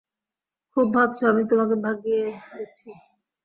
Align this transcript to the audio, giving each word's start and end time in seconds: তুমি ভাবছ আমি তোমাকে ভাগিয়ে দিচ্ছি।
তুমি 0.77 0.87
ভাবছ 0.93 1.19
আমি 1.23 1.43
তোমাকে 1.49 1.75
ভাগিয়ে 1.85 2.23
দিচ্ছি। 2.51 2.89